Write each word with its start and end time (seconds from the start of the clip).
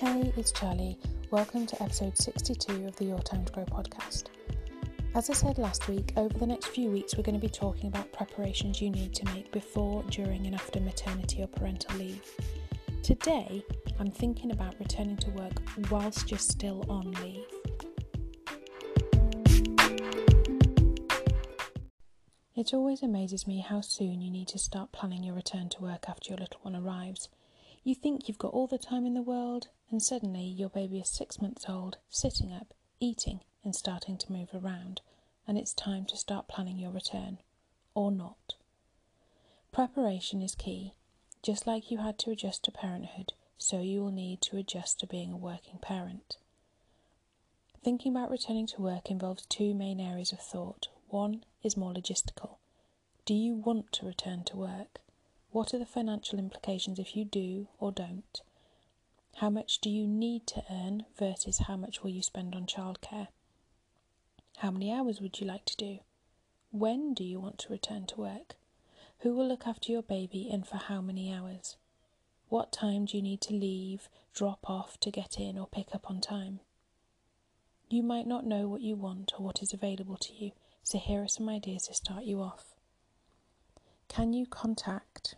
Hey, 0.00 0.32
it's 0.38 0.50
Charlie. 0.50 0.96
Welcome 1.30 1.66
to 1.66 1.82
episode 1.82 2.16
62 2.16 2.86
of 2.86 2.96
the 2.96 3.04
Your 3.04 3.18
Time 3.18 3.44
to 3.44 3.52
Grow 3.52 3.66
podcast. 3.66 4.28
As 5.14 5.28
I 5.28 5.34
said 5.34 5.58
last 5.58 5.88
week, 5.88 6.14
over 6.16 6.38
the 6.38 6.46
next 6.46 6.68
few 6.68 6.90
weeks, 6.90 7.14
we're 7.14 7.22
going 7.22 7.38
to 7.38 7.46
be 7.46 7.50
talking 7.50 7.88
about 7.88 8.10
preparations 8.10 8.80
you 8.80 8.88
need 8.88 9.12
to 9.12 9.26
make 9.26 9.52
before, 9.52 10.02
during, 10.04 10.46
and 10.46 10.54
after 10.54 10.80
maternity 10.80 11.42
or 11.42 11.48
parental 11.48 11.98
leave. 11.98 12.22
Today, 13.02 13.62
I'm 13.98 14.10
thinking 14.10 14.52
about 14.52 14.74
returning 14.78 15.18
to 15.18 15.30
work 15.32 15.60
whilst 15.90 16.30
you're 16.30 16.38
still 16.38 16.82
on 16.88 17.12
leave. 17.22 17.44
It 22.56 22.72
always 22.72 23.02
amazes 23.02 23.46
me 23.46 23.60
how 23.60 23.82
soon 23.82 24.22
you 24.22 24.30
need 24.30 24.48
to 24.48 24.58
start 24.58 24.92
planning 24.92 25.24
your 25.24 25.34
return 25.34 25.68
to 25.68 25.82
work 25.82 26.06
after 26.08 26.30
your 26.30 26.38
little 26.38 26.60
one 26.62 26.74
arrives. 26.74 27.28
You 27.82 27.94
think 27.94 28.28
you've 28.28 28.38
got 28.38 28.52
all 28.52 28.66
the 28.66 28.78
time 28.78 29.06
in 29.06 29.14
the 29.14 29.22
world, 29.22 29.68
and 29.90 30.02
suddenly 30.02 30.44
your 30.44 30.68
baby 30.68 30.98
is 31.00 31.08
six 31.08 31.40
months 31.40 31.64
old, 31.68 31.96
sitting 32.10 32.52
up, 32.52 32.74
eating, 33.00 33.40
and 33.64 33.74
starting 33.74 34.18
to 34.18 34.32
move 34.32 34.50
around, 34.54 35.00
and 35.48 35.56
it's 35.56 35.72
time 35.72 36.04
to 36.06 36.16
start 36.16 36.46
planning 36.46 36.78
your 36.78 36.90
return. 36.90 37.38
Or 37.94 38.10
not. 38.10 38.54
Preparation 39.72 40.42
is 40.42 40.54
key. 40.54 40.92
Just 41.42 41.66
like 41.66 41.90
you 41.90 41.98
had 41.98 42.18
to 42.18 42.30
adjust 42.30 42.64
to 42.64 42.70
parenthood, 42.70 43.32
so 43.56 43.80
you 43.80 44.00
will 44.02 44.12
need 44.12 44.42
to 44.42 44.58
adjust 44.58 45.00
to 45.00 45.06
being 45.06 45.32
a 45.32 45.36
working 45.36 45.78
parent. 45.78 46.36
Thinking 47.82 48.14
about 48.14 48.30
returning 48.30 48.66
to 48.68 48.82
work 48.82 49.10
involves 49.10 49.46
two 49.46 49.72
main 49.72 50.00
areas 50.00 50.32
of 50.32 50.40
thought. 50.40 50.88
One 51.08 51.44
is 51.62 51.78
more 51.78 51.94
logistical. 51.94 52.56
Do 53.24 53.32
you 53.32 53.54
want 53.54 53.90
to 53.92 54.06
return 54.06 54.44
to 54.44 54.56
work? 54.56 55.00
What 55.52 55.74
are 55.74 55.78
the 55.78 55.86
financial 55.86 56.38
implications 56.38 57.00
if 57.00 57.16
you 57.16 57.24
do 57.24 57.66
or 57.80 57.90
don't? 57.90 58.40
How 59.36 59.50
much 59.50 59.80
do 59.80 59.90
you 59.90 60.06
need 60.06 60.46
to 60.48 60.62
earn 60.70 61.06
versus 61.18 61.58
how 61.66 61.76
much 61.76 62.02
will 62.02 62.10
you 62.10 62.22
spend 62.22 62.54
on 62.54 62.66
childcare? 62.66 63.28
How 64.58 64.70
many 64.70 64.92
hours 64.92 65.20
would 65.20 65.40
you 65.40 65.46
like 65.48 65.64
to 65.64 65.76
do? 65.76 65.98
When 66.70 67.14
do 67.14 67.24
you 67.24 67.40
want 67.40 67.58
to 67.60 67.72
return 67.72 68.06
to 68.06 68.20
work? 68.20 68.54
Who 69.20 69.34
will 69.34 69.48
look 69.48 69.66
after 69.66 69.90
your 69.90 70.02
baby 70.02 70.48
and 70.48 70.64
for 70.64 70.76
how 70.76 71.00
many 71.00 71.32
hours? 71.32 71.76
What 72.48 72.70
time 72.70 73.06
do 73.06 73.16
you 73.16 73.22
need 73.22 73.40
to 73.42 73.54
leave, 73.54 74.08
drop 74.32 74.70
off 74.70 75.00
to 75.00 75.10
get 75.10 75.38
in, 75.38 75.58
or 75.58 75.66
pick 75.66 75.94
up 75.94 76.08
on 76.08 76.20
time? 76.20 76.60
You 77.88 78.04
might 78.04 78.26
not 78.26 78.46
know 78.46 78.68
what 78.68 78.82
you 78.82 78.94
want 78.94 79.32
or 79.36 79.44
what 79.44 79.62
is 79.62 79.72
available 79.72 80.16
to 80.16 80.32
you, 80.32 80.52
so 80.84 80.98
here 80.98 81.22
are 81.24 81.28
some 81.28 81.48
ideas 81.48 81.88
to 81.88 81.94
start 81.94 82.22
you 82.22 82.40
off. 82.40 82.76
Can 84.08 84.32
you 84.32 84.46
contact 84.46 85.34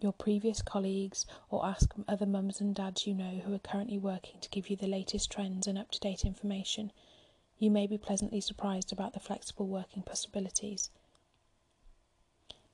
your 0.00 0.12
previous 0.12 0.62
colleagues 0.62 1.26
or 1.50 1.66
ask 1.66 1.92
other 2.06 2.26
mums 2.26 2.60
and 2.60 2.74
dads 2.74 3.06
you 3.06 3.14
know 3.14 3.42
who 3.44 3.52
are 3.54 3.58
currently 3.58 3.98
working 3.98 4.40
to 4.40 4.48
give 4.50 4.70
you 4.70 4.76
the 4.76 4.86
latest 4.86 5.30
trends 5.30 5.66
and 5.66 5.76
up 5.76 5.90
to 5.90 6.00
date 6.00 6.24
information? 6.24 6.92
You 7.58 7.70
may 7.70 7.86
be 7.86 7.98
pleasantly 7.98 8.40
surprised 8.40 8.92
about 8.92 9.12
the 9.12 9.20
flexible 9.20 9.66
working 9.66 10.02
possibilities. 10.02 10.90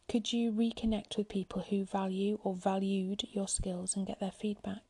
Could 0.06 0.32
you 0.32 0.52
reconnect 0.52 1.16
with 1.16 1.28
people 1.28 1.62
who 1.62 1.84
value 1.84 2.38
or 2.44 2.54
valued 2.54 3.26
your 3.32 3.48
skills 3.48 3.96
and 3.96 4.06
get 4.06 4.20
their 4.20 4.30
feedback? 4.30 4.82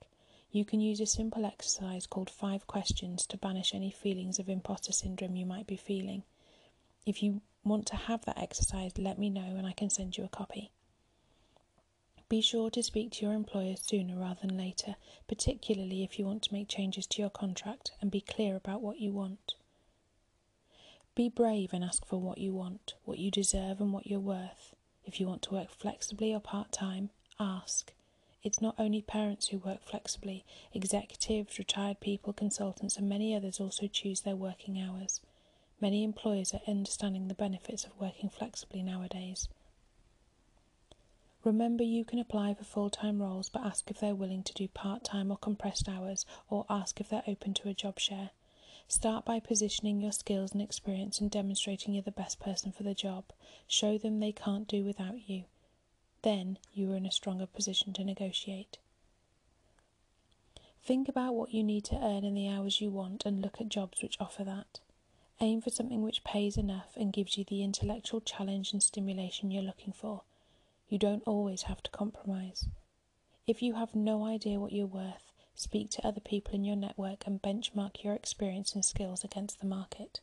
You 0.50 0.64
can 0.64 0.80
use 0.80 1.00
a 1.00 1.06
simple 1.06 1.44
exercise 1.46 2.06
called 2.06 2.30
Five 2.30 2.66
Questions 2.66 3.26
to 3.26 3.36
banish 3.36 3.74
any 3.74 3.90
feelings 3.90 4.38
of 4.38 4.48
imposter 4.48 4.92
syndrome 4.92 5.36
you 5.36 5.46
might 5.46 5.66
be 5.66 5.76
feeling. 5.76 6.24
If 7.06 7.22
you 7.22 7.42
want 7.64 7.86
to 7.86 7.96
have 7.96 8.24
that 8.24 8.38
exercise, 8.38 8.98
let 8.98 9.18
me 9.18 9.30
know 9.30 9.56
and 9.56 9.66
I 9.66 9.72
can 9.72 9.90
send 9.90 10.18
you 10.18 10.24
a 10.24 10.28
copy. 10.28 10.70
Be 12.34 12.40
sure 12.40 12.68
to 12.70 12.82
speak 12.82 13.12
to 13.12 13.24
your 13.24 13.32
employer 13.32 13.76
sooner 13.76 14.16
rather 14.16 14.40
than 14.40 14.58
later, 14.58 14.96
particularly 15.28 16.02
if 16.02 16.18
you 16.18 16.24
want 16.24 16.42
to 16.42 16.52
make 16.52 16.66
changes 16.66 17.06
to 17.06 17.22
your 17.22 17.30
contract 17.30 17.92
and 18.00 18.10
be 18.10 18.20
clear 18.20 18.56
about 18.56 18.82
what 18.82 18.98
you 18.98 19.12
want. 19.12 19.54
Be 21.14 21.28
brave 21.28 21.72
and 21.72 21.84
ask 21.84 22.04
for 22.04 22.20
what 22.20 22.38
you 22.38 22.52
want, 22.52 22.94
what 23.04 23.20
you 23.20 23.30
deserve, 23.30 23.80
and 23.80 23.92
what 23.92 24.08
you're 24.08 24.18
worth. 24.18 24.74
If 25.04 25.20
you 25.20 25.28
want 25.28 25.42
to 25.42 25.54
work 25.54 25.70
flexibly 25.70 26.34
or 26.34 26.40
part 26.40 26.72
time, 26.72 27.10
ask. 27.38 27.92
It's 28.42 28.60
not 28.60 28.74
only 28.80 29.00
parents 29.00 29.46
who 29.46 29.58
work 29.58 29.84
flexibly, 29.84 30.44
executives, 30.72 31.56
retired 31.56 32.00
people, 32.00 32.32
consultants, 32.32 32.96
and 32.96 33.08
many 33.08 33.32
others 33.32 33.60
also 33.60 33.86
choose 33.86 34.22
their 34.22 34.34
working 34.34 34.80
hours. 34.80 35.20
Many 35.80 36.02
employers 36.02 36.52
are 36.52 36.62
understanding 36.66 37.28
the 37.28 37.34
benefits 37.34 37.84
of 37.84 38.00
working 38.00 38.28
flexibly 38.28 38.82
nowadays. 38.82 39.48
Remember, 41.44 41.84
you 41.84 42.06
can 42.06 42.18
apply 42.18 42.54
for 42.54 42.64
full 42.64 42.88
time 42.88 43.20
roles, 43.20 43.50
but 43.50 43.64
ask 43.64 43.90
if 43.90 44.00
they're 44.00 44.14
willing 44.14 44.42
to 44.44 44.54
do 44.54 44.66
part 44.66 45.04
time 45.04 45.30
or 45.30 45.36
compressed 45.36 45.88
hours, 45.88 46.24
or 46.48 46.64
ask 46.70 47.00
if 47.00 47.10
they're 47.10 47.22
open 47.26 47.52
to 47.54 47.68
a 47.68 47.74
job 47.74 47.98
share. 47.98 48.30
Start 48.88 49.26
by 49.26 49.40
positioning 49.40 50.00
your 50.00 50.12
skills 50.12 50.52
and 50.52 50.62
experience 50.62 51.20
and 51.20 51.30
demonstrating 51.30 51.92
you're 51.92 52.02
the 52.02 52.10
best 52.10 52.40
person 52.40 52.72
for 52.72 52.82
the 52.82 52.94
job. 52.94 53.24
Show 53.66 53.98
them 53.98 54.20
they 54.20 54.32
can't 54.32 54.66
do 54.66 54.84
without 54.84 55.28
you. 55.28 55.44
Then 56.22 56.58
you 56.72 56.90
are 56.92 56.96
in 56.96 57.04
a 57.04 57.12
stronger 57.12 57.46
position 57.46 57.92
to 57.94 58.04
negotiate. 58.04 58.78
Think 60.82 61.08
about 61.08 61.34
what 61.34 61.52
you 61.52 61.62
need 61.62 61.84
to 61.84 61.96
earn 61.96 62.24
in 62.24 62.34
the 62.34 62.48
hours 62.48 62.80
you 62.80 62.90
want 62.90 63.26
and 63.26 63.42
look 63.42 63.60
at 63.60 63.68
jobs 63.68 64.02
which 64.02 64.16
offer 64.18 64.44
that. 64.44 64.80
Aim 65.40 65.60
for 65.60 65.70
something 65.70 66.02
which 66.02 66.24
pays 66.24 66.56
enough 66.56 66.92
and 66.96 67.12
gives 67.12 67.36
you 67.36 67.44
the 67.44 67.62
intellectual 67.62 68.20
challenge 68.22 68.72
and 68.72 68.82
stimulation 68.82 69.50
you're 69.50 69.62
looking 69.62 69.92
for. 69.92 70.22
You 70.88 70.98
don't 70.98 71.22
always 71.26 71.62
have 71.62 71.82
to 71.82 71.90
compromise. 71.90 72.68
If 73.46 73.62
you 73.62 73.74
have 73.74 73.94
no 73.94 74.24
idea 74.24 74.60
what 74.60 74.72
you're 74.72 74.86
worth, 74.86 75.32
speak 75.54 75.90
to 75.90 76.06
other 76.06 76.20
people 76.20 76.54
in 76.54 76.64
your 76.64 76.76
network 76.76 77.26
and 77.26 77.42
benchmark 77.42 78.02
your 78.02 78.14
experience 78.14 78.74
and 78.74 78.84
skills 78.84 79.24
against 79.24 79.60
the 79.60 79.66
market. 79.66 80.20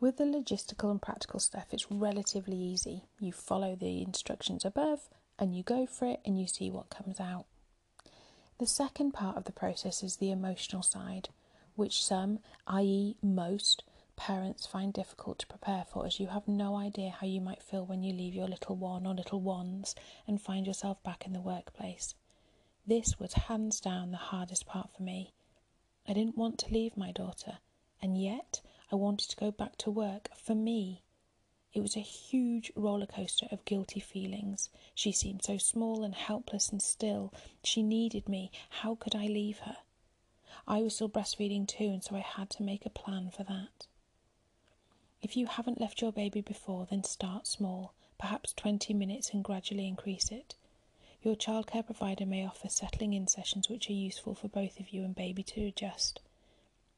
With 0.00 0.16
the 0.16 0.24
logistical 0.24 0.90
and 0.90 1.02
practical 1.02 1.40
stuff, 1.40 1.66
it's 1.72 1.90
relatively 1.90 2.56
easy. 2.56 3.04
You 3.18 3.32
follow 3.32 3.76
the 3.76 4.02
instructions 4.02 4.64
above 4.64 5.08
and 5.38 5.54
you 5.54 5.62
go 5.62 5.86
for 5.86 6.06
it 6.06 6.20
and 6.24 6.40
you 6.40 6.46
see 6.46 6.70
what 6.70 6.88
comes 6.88 7.20
out. 7.20 7.44
The 8.58 8.66
second 8.66 9.12
part 9.12 9.36
of 9.36 9.44
the 9.44 9.52
process 9.52 10.02
is 10.02 10.16
the 10.16 10.30
emotional 10.30 10.82
side 10.82 11.28
which 11.76 12.04
some, 12.04 12.40
i.e., 12.66 13.16
most, 13.22 13.82
parents 14.20 14.66
find 14.66 14.92
difficult 14.92 15.38
to 15.38 15.46
prepare 15.46 15.86
for, 15.90 16.04
as 16.04 16.20
you 16.20 16.26
have 16.26 16.46
no 16.46 16.76
idea 16.76 17.08
how 17.08 17.26
you 17.26 17.40
might 17.40 17.62
feel 17.62 17.86
when 17.86 18.02
you 18.02 18.12
leave 18.12 18.34
your 18.34 18.46
little 18.46 18.76
one 18.76 19.06
or 19.06 19.14
little 19.14 19.40
ones 19.40 19.94
and 20.26 20.42
find 20.42 20.66
yourself 20.66 21.02
back 21.02 21.24
in 21.24 21.32
the 21.32 21.40
workplace. 21.40 22.14
This 22.86 23.18
was 23.18 23.32
hands 23.32 23.80
down 23.80 24.10
the 24.10 24.18
hardest 24.18 24.66
part 24.66 24.90
for 24.94 25.02
me. 25.02 25.32
I 26.06 26.12
didn't 26.12 26.36
want 26.36 26.58
to 26.58 26.72
leave 26.72 26.98
my 26.98 27.12
daughter, 27.12 27.60
and 28.02 28.20
yet 28.20 28.60
I 28.92 28.96
wanted 28.96 29.30
to 29.30 29.36
go 29.36 29.50
back 29.50 29.76
to 29.78 29.90
work 29.90 30.28
for 30.36 30.54
me. 30.54 31.00
It 31.72 31.80
was 31.80 31.96
a 31.96 32.00
huge 32.00 32.70
roller 32.76 33.06
coaster 33.06 33.48
of 33.50 33.64
guilty 33.64 34.00
feelings. 34.00 34.68
She 34.94 35.12
seemed 35.12 35.44
so 35.44 35.56
small 35.56 36.04
and 36.04 36.14
helpless 36.14 36.68
and 36.68 36.82
still. 36.82 37.32
She 37.64 37.82
needed 37.82 38.28
me. 38.28 38.50
How 38.68 38.96
could 38.96 39.14
I 39.14 39.28
leave 39.28 39.60
her? 39.60 39.78
I 40.68 40.82
was 40.82 40.96
still 40.96 41.08
breastfeeding 41.08 41.66
too, 41.66 41.84
and 41.84 42.04
so 42.04 42.16
I 42.16 42.20
had 42.20 42.50
to 42.50 42.62
make 42.62 42.84
a 42.84 42.90
plan 42.90 43.30
for 43.30 43.44
that. 43.44 43.86
If 45.22 45.36
you 45.36 45.46
haven't 45.46 45.80
left 45.80 46.00
your 46.00 46.12
baby 46.12 46.40
before, 46.40 46.86
then 46.88 47.04
start 47.04 47.46
small, 47.46 47.92
perhaps 48.18 48.54
20 48.54 48.94
minutes, 48.94 49.30
and 49.30 49.44
gradually 49.44 49.86
increase 49.86 50.30
it. 50.30 50.54
Your 51.22 51.36
childcare 51.36 51.84
provider 51.84 52.24
may 52.24 52.46
offer 52.46 52.70
settling 52.70 53.12
in 53.12 53.26
sessions 53.26 53.68
which 53.68 53.90
are 53.90 53.94
useful 53.94 54.34
for 54.34 54.48
both 54.48 54.80
of 54.80 54.88
you 54.90 55.04
and 55.04 55.14
baby 55.14 55.42
to 55.42 55.66
adjust. 55.66 56.20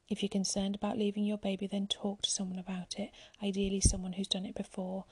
If 0.07 0.23
you're 0.23 0.29
concerned 0.29 0.75
about 0.75 0.97
leaving 0.97 1.25
your 1.25 1.37
baby, 1.37 1.67
then 1.67 1.87
talk 1.87 2.21
to 2.21 2.29
someone 2.29 2.59
about 2.59 2.97
it, 2.97 3.11
ideally 3.41 3.81
someone 3.81 4.13
who's 4.13 4.29
done 4.29 4.45
it 4.45 4.55
before. 4.55 5.03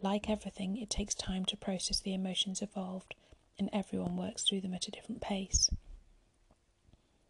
Like 0.00 0.30
everything, 0.30 0.76
it 0.76 0.90
takes 0.90 1.14
time 1.16 1.44
to 1.46 1.56
process 1.56 1.98
the 1.98 2.14
emotions 2.14 2.62
involved, 2.62 3.16
and 3.58 3.68
everyone 3.72 4.16
works 4.16 4.44
through 4.44 4.60
them 4.60 4.74
at 4.74 4.86
a 4.86 4.92
different 4.92 5.20
pace. 5.20 5.70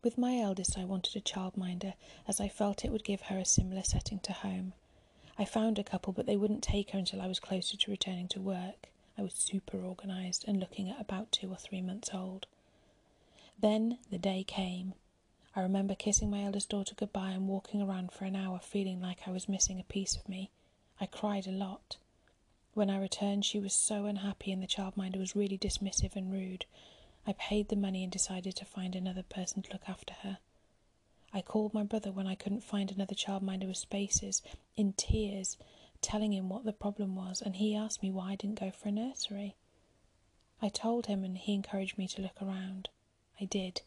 With 0.03 0.19
my 0.19 0.37
eldest, 0.39 0.77
I 0.79 0.85
wanted 0.85 1.17
a 1.17 1.21
childminder, 1.21 1.95
as 2.29 2.41
I 2.41 2.49
felt 2.49 2.85
it 2.85 2.93
would 2.93 3.05
give 3.05 3.23
her 3.23 3.39
a 3.39 3.45
similar 3.47 3.83
setting 3.83 4.19
to 4.21 4.33
home. 4.33 4.75
I 5.41 5.47
found 5.47 5.79
a 5.79 5.83
couple, 5.83 6.13
but 6.13 6.27
they 6.27 6.37
wouldn't 6.37 6.63
take 6.63 6.91
her 6.91 6.99
until 6.99 7.23
I 7.23 7.27
was 7.27 7.41
closer 7.41 7.75
to 7.75 7.91
returning 7.91 8.29
to 8.29 8.41
work. 8.43 8.91
I 9.17 9.23
was 9.23 9.33
super 9.33 9.79
organised 9.79 10.45
and 10.45 10.61
looking 10.61 10.91
at 10.91 11.01
about 11.01 11.33
two 11.33 11.51
or 11.51 11.57
three 11.57 11.81
months 11.81 12.11
old. 12.13 12.47
Then 13.59 13.97
the 14.11 14.19
day 14.19 14.45
came. 14.45 14.93
I 15.57 15.63
remember 15.63 15.95
kissing 15.95 16.31
my 16.31 16.43
eldest 16.45 16.69
daughter 16.69 16.95
goodbye 16.95 17.31
and 17.31 17.49
walking 17.49 17.81
around 17.81 18.13
for 18.13 18.27
an 18.27 18.37
hour 18.37 18.59
feeling 18.59 19.01
like 19.01 19.27
I 19.27 19.31
was 19.31 19.49
missing 19.49 19.81
a 19.81 19.85
piece 19.85 20.15
of 20.15 20.29
me. 20.29 20.51
I 21.01 21.07
cried 21.07 21.47
a 21.47 21.53
lot. 21.53 21.97
When 22.75 22.91
I 22.91 23.01
returned, 23.01 23.47
she 23.47 23.59
was 23.59 23.73
so 23.73 24.05
unhappy, 24.05 24.53
and 24.53 24.63
the 24.63 24.67
childminder 24.67 25.19
was 25.19 25.35
really 25.35 25.57
dismissive 25.57 26.17
and 26.17 26.31
rude. 26.31 26.67
I 27.27 27.33
paid 27.33 27.71
the 27.71 27.77
money 27.77 28.03
and 28.03 28.13
decided 28.13 28.57
to 28.57 28.67
find 28.67 28.95
another 28.95 29.23
person 29.23 29.63
to 29.63 29.73
look 29.73 29.89
after 29.89 30.13
her. 30.23 30.37
I 31.33 31.43
called 31.43 31.73
my 31.73 31.85
brother 31.85 32.11
when 32.11 32.27
I 32.27 32.35
couldn't 32.35 32.65
find 32.65 32.91
another 32.91 33.15
childminder 33.15 33.69
with 33.69 33.77
spaces, 33.77 34.43
in 34.77 34.95
tears, 34.95 35.57
telling 36.03 36.33
him 36.33 36.49
what 36.49 36.65
the 36.65 36.73
problem 36.73 37.15
was, 37.15 37.41
and 37.41 37.57
he 37.57 37.77
asked 37.77 38.03
me 38.03 38.11
why 38.11 38.33
I 38.33 38.37
didn't 38.37 38.59
go 38.59 38.71
for 38.71 38.89
a 38.89 38.93
nursery. 38.93 39.55
I 40.61 40.69
told 40.69 41.07
him, 41.07 41.23
and 41.25 41.39
he 41.39 41.55
encouraged 41.55 41.97
me 41.97 42.09
to 42.09 42.23
look 42.23 42.43
around. 42.43 42.89
I 43.41 43.45
did. 43.45 43.83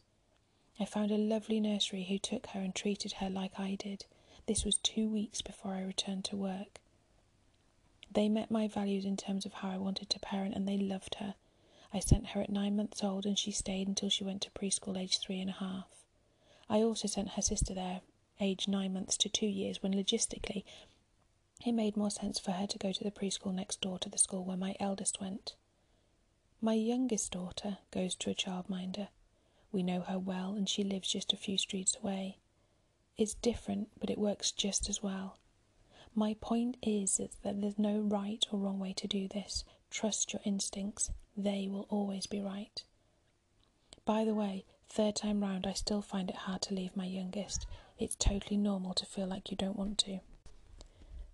I 0.80 0.84
found 0.84 1.10
a 1.10 1.18
lovely 1.18 1.60
nursery 1.60 2.04
who 2.04 2.18
took 2.18 2.46
her 2.48 2.60
and 2.60 2.74
treated 2.74 3.14
her 3.14 3.28
like 3.28 3.60
I 3.60 3.74
did. 3.74 4.06
This 4.46 4.64
was 4.64 4.78
two 4.78 5.08
weeks 5.08 5.42
before 5.42 5.74
I 5.74 5.82
returned 5.82 6.24
to 6.26 6.36
work. 6.36 6.80
They 8.10 8.28
met 8.28 8.50
my 8.50 8.68
values 8.68 9.04
in 9.04 9.16
terms 9.16 9.44
of 9.44 9.54
how 9.54 9.70
I 9.70 9.78
wanted 9.78 10.10
to 10.10 10.18
parent, 10.18 10.54
and 10.54 10.66
they 10.66 10.78
loved 10.78 11.16
her. 11.16 11.34
I 11.92 12.00
sent 12.00 12.28
her 12.28 12.40
at 12.40 12.50
nine 12.50 12.74
months 12.74 13.04
old, 13.04 13.26
and 13.26 13.38
she 13.38 13.50
stayed 13.50 13.86
until 13.86 14.08
she 14.08 14.24
went 14.24 14.42
to 14.42 14.50
preschool 14.50 14.98
aged 14.98 15.20
three 15.20 15.40
and 15.40 15.50
a 15.50 15.54
half. 15.54 16.03
I 16.74 16.82
also 16.82 17.06
sent 17.06 17.28
her 17.28 17.42
sister 17.42 17.72
there, 17.72 18.00
aged 18.40 18.66
nine 18.66 18.94
months 18.94 19.16
to 19.18 19.28
two 19.28 19.46
years, 19.46 19.80
when 19.80 19.94
logistically 19.94 20.64
it 21.64 21.70
made 21.70 21.96
more 21.96 22.10
sense 22.10 22.40
for 22.40 22.50
her 22.50 22.66
to 22.66 22.78
go 22.78 22.90
to 22.90 23.04
the 23.04 23.12
preschool 23.12 23.54
next 23.54 23.80
door 23.80 23.96
to 24.00 24.08
the 24.08 24.18
school 24.18 24.44
where 24.44 24.56
my 24.56 24.74
eldest 24.80 25.20
went. 25.20 25.54
My 26.60 26.74
youngest 26.74 27.30
daughter 27.30 27.78
goes 27.92 28.16
to 28.16 28.30
a 28.30 28.34
childminder. 28.34 29.06
We 29.70 29.84
know 29.84 30.00
her 30.00 30.18
well, 30.18 30.54
and 30.54 30.68
she 30.68 30.82
lives 30.82 31.12
just 31.12 31.32
a 31.32 31.36
few 31.36 31.56
streets 31.58 31.96
away. 32.02 32.38
It's 33.16 33.34
different, 33.34 33.90
but 34.00 34.10
it 34.10 34.18
works 34.18 34.50
just 34.50 34.88
as 34.88 35.00
well. 35.00 35.38
My 36.12 36.34
point 36.40 36.76
is 36.82 37.18
that 37.18 37.60
there's 37.60 37.78
no 37.78 38.00
right 38.00 38.44
or 38.50 38.58
wrong 38.58 38.80
way 38.80 38.94
to 38.94 39.06
do 39.06 39.28
this. 39.28 39.62
Trust 39.90 40.32
your 40.32 40.42
instincts, 40.44 41.12
they 41.36 41.68
will 41.68 41.86
always 41.88 42.26
be 42.26 42.40
right. 42.40 42.82
By 44.04 44.24
the 44.24 44.34
way, 44.34 44.64
third 44.94 45.16
time 45.16 45.42
round, 45.42 45.66
I 45.66 45.72
still 45.72 46.02
find 46.02 46.30
it 46.30 46.36
hard 46.36 46.62
to 46.62 46.74
leave 46.74 46.96
my 46.96 47.04
youngest. 47.04 47.66
It's 47.98 48.14
totally 48.14 48.56
normal 48.56 48.94
to 48.94 49.04
feel 49.04 49.26
like 49.26 49.50
you 49.50 49.56
don't 49.56 49.76
want 49.76 49.98
to. 49.98 50.20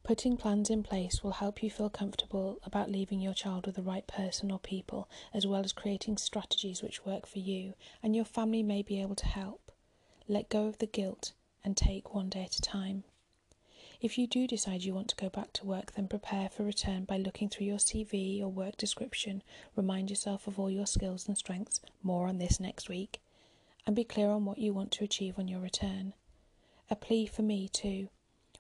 Putting 0.03 0.39
plans 0.39 0.71
in 0.71 0.83
place 0.83 1.23
will 1.23 1.33
help 1.33 1.62
you 1.62 1.71
feel 1.71 1.91
comfortable 1.91 2.59
about 2.65 2.91
leaving 2.91 3.21
your 3.21 3.35
child 3.35 3.67
with 3.67 3.77
the 3.77 3.83
right 3.83 4.07
person 4.07 4.51
or 4.51 4.59
people, 4.59 5.11
as 5.35 5.47
well 5.47 5.62
as 5.62 5.75
creating 5.75 6.17
strategies 6.17 6.83
which 6.83 7.05
work 7.05 7.27
for 7.27 7.39
you, 7.39 7.75
and 8.03 8.17
your 8.17 8.25
family 8.25 8.62
may 8.62 8.81
be 8.81 8.99
able 9.03 9.15
to 9.17 9.27
help. 9.27 9.71
Let 10.27 10.49
go 10.49 10.67
of 10.67 10.79
the 10.79 10.87
guilt 10.87 11.33
and 11.62 11.77
take 11.77 12.15
one 12.15 12.31
day 12.31 12.45
at 12.45 12.57
a 12.57 12.62
time. 12.62 13.05
If 14.01 14.17
you 14.17 14.27
do 14.27 14.47
decide 14.47 14.85
you 14.85 14.95
want 14.95 15.09
to 15.09 15.17
go 15.17 15.29
back 15.29 15.53
to 15.53 15.67
work, 15.67 15.93
then 15.93 16.09
prepare 16.09 16.49
for 16.49 16.65
return 16.65 17.05
by 17.05 17.19
looking 17.19 17.51
through 17.51 17.67
your 17.67 17.77
CV 17.77 18.41
or 18.41 18.49
work 18.49 18.79
description. 18.79 19.43
Remind 19.77 20.09
yourself 20.09 20.47
of 20.47 20.59
all 20.59 20.71
your 20.71 20.87
skills 20.87 21.29
and 21.29 21.37
strengths, 21.37 21.83
more 22.03 22.27
on 22.27 22.39
this 22.39 22.59
next 22.59 22.89
week, 22.89 23.21
and 23.90 23.96
be 23.96 24.04
clear 24.04 24.28
on 24.31 24.44
what 24.44 24.58
you 24.58 24.72
want 24.72 24.92
to 24.92 25.02
achieve 25.02 25.37
on 25.37 25.48
your 25.48 25.58
return. 25.58 26.12
A 26.90 26.94
plea 26.94 27.26
for 27.26 27.42
me, 27.42 27.69
too. 27.69 28.08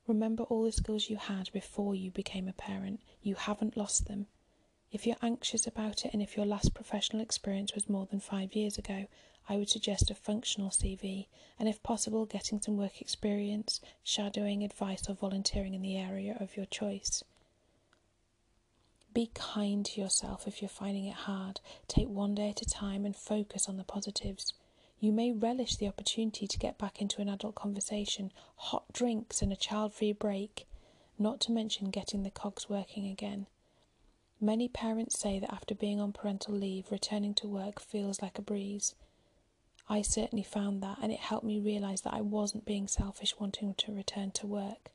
Remember 0.08 0.42
all 0.42 0.64
the 0.64 0.72
skills 0.72 1.08
you 1.08 1.18
had 1.18 1.52
before 1.52 1.94
you 1.94 2.10
became 2.10 2.48
a 2.48 2.52
parent. 2.52 2.98
You 3.22 3.36
haven't 3.36 3.76
lost 3.76 4.08
them. 4.08 4.26
If 4.90 5.06
you're 5.06 5.14
anxious 5.22 5.68
about 5.68 6.04
it 6.04 6.12
and 6.12 6.20
if 6.20 6.36
your 6.36 6.46
last 6.46 6.74
professional 6.74 7.22
experience 7.22 7.76
was 7.76 7.88
more 7.88 8.06
than 8.06 8.18
five 8.18 8.56
years 8.56 8.76
ago, 8.76 9.06
I 9.48 9.56
would 9.56 9.70
suggest 9.70 10.10
a 10.10 10.16
functional 10.16 10.70
CV 10.70 11.28
and, 11.60 11.68
if 11.68 11.80
possible, 11.80 12.26
getting 12.26 12.60
some 12.60 12.76
work 12.76 13.00
experience, 13.00 13.80
shadowing, 14.02 14.64
advice, 14.64 15.08
or 15.08 15.14
volunteering 15.14 15.74
in 15.74 15.82
the 15.82 15.96
area 15.96 16.36
of 16.40 16.56
your 16.56 16.66
choice. 16.66 17.22
Be 19.14 19.30
kind 19.32 19.86
to 19.86 20.00
yourself 20.00 20.48
if 20.48 20.60
you're 20.60 20.68
finding 20.68 21.04
it 21.04 21.14
hard. 21.14 21.60
Take 21.86 22.08
one 22.08 22.34
day 22.34 22.50
at 22.50 22.62
a 22.62 22.68
time 22.68 23.06
and 23.06 23.14
focus 23.14 23.68
on 23.68 23.76
the 23.76 23.84
positives. 23.84 24.54
You 25.00 25.12
may 25.12 25.32
relish 25.32 25.76
the 25.76 25.88
opportunity 25.88 26.46
to 26.46 26.58
get 26.58 26.76
back 26.76 27.00
into 27.00 27.22
an 27.22 27.28
adult 27.28 27.54
conversation, 27.54 28.32
hot 28.56 28.92
drinks, 28.92 29.40
and 29.40 29.50
a 29.50 29.56
child 29.56 29.94
free 29.94 30.12
break, 30.12 30.68
not 31.18 31.40
to 31.40 31.52
mention 31.52 31.90
getting 31.90 32.22
the 32.22 32.30
cogs 32.30 32.68
working 32.68 33.06
again. 33.06 33.46
Many 34.42 34.68
parents 34.68 35.18
say 35.18 35.38
that 35.38 35.52
after 35.52 35.74
being 35.74 36.00
on 36.00 36.12
parental 36.12 36.54
leave, 36.54 36.90
returning 36.90 37.32
to 37.34 37.48
work 37.48 37.80
feels 37.80 38.20
like 38.20 38.38
a 38.38 38.42
breeze. 38.42 38.94
I 39.88 40.02
certainly 40.02 40.42
found 40.42 40.82
that, 40.82 40.98
and 41.00 41.10
it 41.10 41.18
helped 41.18 41.46
me 41.46 41.58
realise 41.60 42.02
that 42.02 42.14
I 42.14 42.20
wasn't 42.20 42.66
being 42.66 42.86
selfish 42.86 43.38
wanting 43.38 43.74
to 43.74 43.94
return 43.94 44.30
to 44.32 44.46
work. 44.46 44.90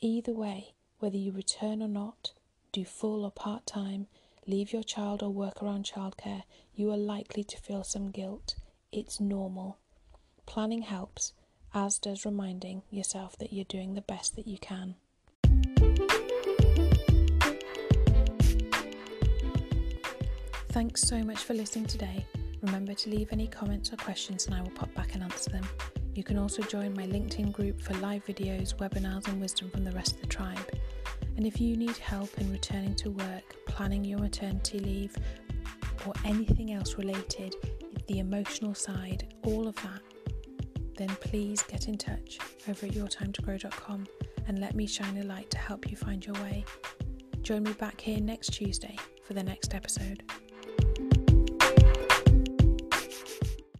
Either 0.00 0.32
way, 0.32 0.74
whether 0.98 1.16
you 1.16 1.30
return 1.30 1.80
or 1.80 1.88
not, 1.88 2.32
do 2.72 2.84
full 2.84 3.24
or 3.24 3.30
part 3.30 3.66
time, 3.66 4.08
leave 4.48 4.72
your 4.72 4.82
child 4.82 5.22
or 5.22 5.28
work 5.28 5.62
around 5.62 5.84
childcare, 5.84 6.42
you 6.74 6.90
are 6.90 6.96
likely 6.96 7.44
to 7.44 7.58
feel 7.58 7.84
some 7.84 8.10
guilt. 8.10 8.54
It's 8.90 9.20
normal. 9.20 9.76
Planning 10.46 10.82
helps, 10.82 11.34
as 11.74 11.98
does 11.98 12.24
reminding 12.24 12.82
yourself 12.90 13.36
that 13.38 13.52
you're 13.52 13.66
doing 13.66 13.92
the 13.92 14.00
best 14.00 14.36
that 14.36 14.48
you 14.48 14.56
can. 14.58 14.94
Thanks 20.70 21.02
so 21.02 21.22
much 21.22 21.44
for 21.44 21.52
listening 21.52 21.84
today. 21.84 22.24
Remember 22.62 22.94
to 22.94 23.10
leave 23.10 23.28
any 23.30 23.48
comments 23.48 23.92
or 23.92 23.96
questions 23.96 24.46
and 24.46 24.54
I 24.54 24.62
will 24.62 24.70
pop 24.70 24.92
back 24.94 25.14
and 25.14 25.22
answer 25.22 25.50
them. 25.50 25.68
You 26.14 26.24
can 26.24 26.38
also 26.38 26.62
join 26.62 26.94
my 26.94 27.06
LinkedIn 27.06 27.52
group 27.52 27.82
for 27.82 27.92
live 27.94 28.24
videos, 28.24 28.74
webinars, 28.76 29.28
and 29.28 29.40
wisdom 29.40 29.70
from 29.70 29.84
the 29.84 29.92
rest 29.92 30.14
of 30.14 30.20
the 30.22 30.26
tribe. 30.26 30.70
And 31.38 31.46
if 31.46 31.60
you 31.60 31.76
need 31.76 31.96
help 31.98 32.36
in 32.38 32.50
returning 32.50 32.96
to 32.96 33.12
work, 33.12 33.54
planning 33.64 34.04
your 34.04 34.18
maternity 34.18 34.80
leave, 34.80 35.16
or 36.04 36.12
anything 36.24 36.72
else 36.72 36.96
related, 36.96 37.54
the 38.08 38.18
emotional 38.18 38.74
side, 38.74 39.32
all 39.44 39.68
of 39.68 39.76
that, 39.76 40.00
then 40.96 41.08
please 41.20 41.62
get 41.62 41.86
in 41.86 41.96
touch 41.96 42.40
over 42.68 42.86
at 42.86 42.92
yourtimetogrow.com 42.92 44.08
and 44.48 44.58
let 44.58 44.74
me 44.74 44.84
shine 44.84 45.16
a 45.18 45.22
light 45.22 45.48
to 45.52 45.58
help 45.58 45.88
you 45.88 45.96
find 45.96 46.26
your 46.26 46.34
way. 46.42 46.64
Join 47.42 47.62
me 47.62 47.72
back 47.74 48.00
here 48.00 48.18
next 48.18 48.48
Tuesday 48.54 48.96
for 49.22 49.34
the 49.34 49.42
next 49.44 49.74
episode. 49.74 50.24